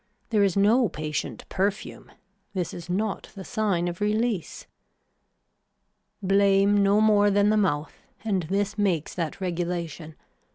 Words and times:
There 0.31 0.43
is 0.43 0.57
no 0.57 0.89
patient 0.89 1.47
perfume. 1.47 2.11
This 2.55 2.73
is 2.73 2.89
not 2.89 3.29
the 3.35 3.43
sign 3.43 3.87
of 3.87 4.01
release. 4.01 4.65
Blame 6.23 6.81
no 6.81 6.99
more 7.01 7.29
than 7.29 7.51
the 7.51 7.55
mouth 7.55 7.93
and 8.25 8.41
this 8.49 8.79
makes 8.79 9.13
that 9.13 9.39
regulation. 9.39 10.15